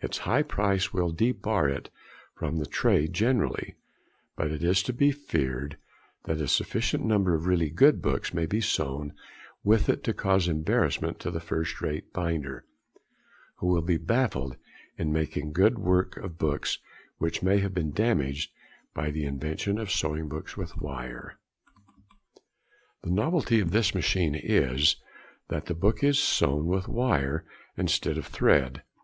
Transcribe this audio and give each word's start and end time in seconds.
Its 0.00 0.18
high 0.18 0.42
price 0.44 0.92
will 0.92 1.10
debar 1.10 1.68
it 1.68 1.90
from 2.36 2.58
the 2.58 2.64
trade 2.64 3.12
generally; 3.12 3.74
but 4.36 4.52
it 4.52 4.62
is 4.62 4.84
to 4.84 4.92
be 4.92 5.10
feared 5.10 5.78
that 6.26 6.40
a 6.40 6.46
sufficient 6.46 7.04
number 7.04 7.34
of 7.34 7.46
really 7.48 7.70
good 7.70 8.00
books 8.00 8.32
may 8.32 8.46
be 8.46 8.60
sewn 8.60 9.12
with 9.64 9.88
it 9.88 10.04
to 10.04 10.14
cause 10.14 10.46
embarrassment 10.46 11.18
to 11.18 11.28
the 11.28 11.40
first 11.40 11.80
rate 11.80 12.12
binder, 12.12 12.64
who 13.56 13.66
will 13.66 13.82
be 13.82 13.96
baffled 13.96 14.56
in 14.96 15.12
making 15.12 15.52
good 15.52 15.76
work 15.76 16.16
of 16.18 16.38
books 16.38 16.78
which 17.18 17.42
may 17.42 17.58
have 17.58 17.74
been 17.74 17.90
damaged 17.90 18.52
by 18.94 19.10
the 19.10 19.24
invention 19.24 19.76
of 19.76 19.90
sewing 19.90 20.28
books 20.28 20.56
with 20.56 20.76
wire. 20.76 21.36
|31| 23.02 23.02
[Illustration: 23.02 23.02
Smythe's 23.02 23.02
Sewing 23.02 23.10
Machine.] 23.10 23.14
The 23.16 23.22
novelty 23.24 23.60
of 23.60 23.70
this 23.72 23.92
machine 23.92 24.34
is, 24.36 24.96
that 25.48 25.66
the 25.66 25.74
book 25.74 26.04
is 26.04 26.20
sewn 26.20 26.66
with 26.66 26.86
wire 26.86 27.44
instead 27.76 28.16
of 28.16 28.28
thread. 28.28 28.84